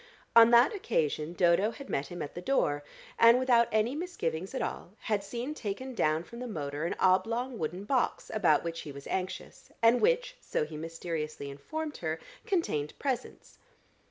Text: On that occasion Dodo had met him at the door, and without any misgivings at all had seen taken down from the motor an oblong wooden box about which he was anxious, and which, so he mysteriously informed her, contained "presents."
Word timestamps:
On 0.35 0.49
that 0.49 0.73
occasion 0.73 1.33
Dodo 1.33 1.69
had 1.69 1.87
met 1.87 2.07
him 2.07 2.23
at 2.23 2.33
the 2.33 2.41
door, 2.41 2.83
and 3.19 3.37
without 3.37 3.67
any 3.71 3.95
misgivings 3.95 4.55
at 4.55 4.61
all 4.63 4.93
had 5.01 5.23
seen 5.23 5.53
taken 5.53 5.93
down 5.93 6.23
from 6.23 6.39
the 6.39 6.47
motor 6.47 6.85
an 6.85 6.95
oblong 6.99 7.59
wooden 7.59 7.83
box 7.83 8.31
about 8.33 8.63
which 8.63 8.79
he 8.81 8.91
was 8.91 9.05
anxious, 9.05 9.69
and 9.79 10.01
which, 10.01 10.37
so 10.41 10.65
he 10.65 10.75
mysteriously 10.75 11.51
informed 11.51 11.97
her, 11.97 12.19
contained 12.47 12.97
"presents." 12.97 13.59